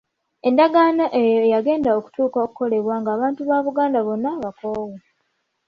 [0.47, 4.95] Endagaano eyo yagenda okutuuka okukolebwa ng'abantu ba Buganda bonna bakoowu.